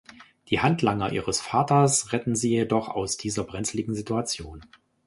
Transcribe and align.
Die 0.49 0.59
Handlanger 0.59 1.11
ihres 1.11 1.39
Vaters 1.41 2.11
retten 2.11 2.35
sie 2.35 2.49
jedoch 2.49 2.89
aus 2.89 3.17
dieser 3.17 3.43
brenzligen 3.43 3.93
Situation. 3.93 4.65